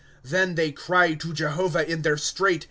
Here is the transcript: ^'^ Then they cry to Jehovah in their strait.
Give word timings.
^'^ 0.01 0.03
Then 0.27 0.55
they 0.55 0.71
cry 0.71 1.13
to 1.13 1.31
Jehovah 1.31 1.87
in 1.87 2.01
their 2.01 2.17
strait. 2.17 2.59